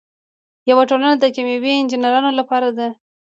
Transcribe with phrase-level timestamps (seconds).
[0.69, 2.87] یوه ټولنه د کیمیاوي انجینرانو لپاره ده.